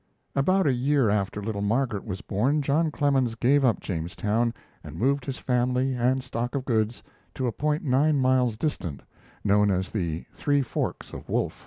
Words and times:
About 0.35 0.65
a 0.65 0.73
year 0.73 1.11
after 1.11 1.43
little 1.43 1.61
Margaret 1.61 2.03
was 2.03 2.21
born, 2.21 2.63
John 2.63 2.89
Clemens 2.89 3.35
gave 3.35 3.63
up 3.63 3.79
Jamestown 3.81 4.51
and 4.83 4.97
moved 4.97 5.25
his 5.25 5.37
family 5.37 5.93
and 5.93 6.23
stock 6.23 6.55
of 6.55 6.65
goods 6.65 7.03
to 7.35 7.45
a 7.45 7.51
point 7.51 7.83
nine 7.83 8.19
miles 8.19 8.57
distant, 8.57 9.03
known 9.43 9.69
as 9.69 9.91
the 9.91 10.25
Three 10.33 10.63
Forks 10.63 11.13
of 11.13 11.29
Wolf. 11.29 11.59